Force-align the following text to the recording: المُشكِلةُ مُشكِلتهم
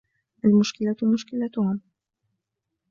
المُشكِلةُ 0.45 0.95
مُشكِلتهم 1.13 1.79